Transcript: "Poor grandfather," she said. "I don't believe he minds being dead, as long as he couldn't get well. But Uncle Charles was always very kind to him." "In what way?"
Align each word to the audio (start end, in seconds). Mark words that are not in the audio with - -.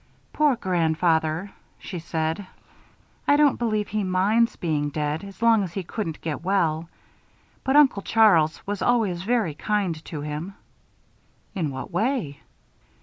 "Poor 0.33 0.55
grandfather," 0.55 1.51
she 1.77 1.99
said. 1.99 2.47
"I 3.27 3.35
don't 3.35 3.59
believe 3.59 3.89
he 3.89 4.03
minds 4.03 4.55
being 4.55 4.89
dead, 4.89 5.23
as 5.23 5.43
long 5.43 5.61
as 5.61 5.73
he 5.73 5.83
couldn't 5.83 6.21
get 6.21 6.41
well. 6.43 6.89
But 7.63 7.75
Uncle 7.75 8.01
Charles 8.01 8.65
was 8.65 8.81
always 8.81 9.21
very 9.21 9.53
kind 9.53 10.03
to 10.05 10.21
him." 10.21 10.55
"In 11.53 11.69
what 11.69 11.91
way?" 11.91 12.39